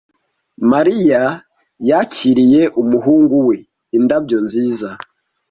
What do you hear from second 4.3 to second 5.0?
nziza.